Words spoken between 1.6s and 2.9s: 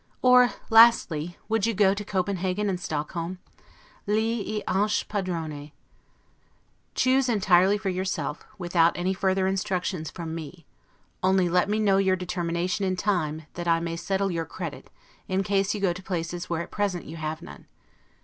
you go to Copenhagen and